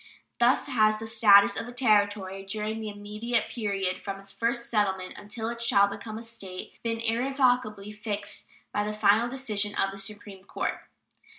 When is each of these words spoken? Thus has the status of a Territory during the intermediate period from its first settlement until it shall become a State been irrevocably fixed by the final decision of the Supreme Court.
Thus 0.39 0.65
has 0.65 0.97
the 0.97 1.05
status 1.05 1.55
of 1.55 1.67
a 1.67 1.71
Territory 1.71 2.43
during 2.43 2.79
the 2.81 2.89
intermediate 2.89 3.49
period 3.51 4.01
from 4.01 4.19
its 4.19 4.31
first 4.31 4.67
settlement 4.67 5.13
until 5.15 5.47
it 5.49 5.61
shall 5.61 5.85
become 5.85 6.17
a 6.17 6.23
State 6.23 6.73
been 6.81 6.99
irrevocably 6.99 7.91
fixed 7.91 8.47
by 8.71 8.83
the 8.83 8.93
final 8.93 9.29
decision 9.29 9.75
of 9.75 9.91
the 9.91 9.97
Supreme 9.97 10.43
Court. 10.43 10.81